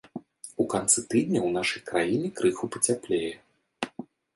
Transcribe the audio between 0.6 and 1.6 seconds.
У канцы тыдня ў